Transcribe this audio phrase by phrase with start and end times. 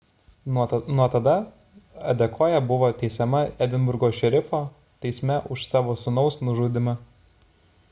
[0.95, 1.35] nuo tada
[2.13, 4.63] adekoya buvo teisiama edinburgo šerifo
[5.07, 6.99] teisme už savo sūnaus nužudymą